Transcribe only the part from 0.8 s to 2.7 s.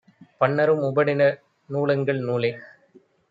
உபநிடநூ லெங்கள் நூலே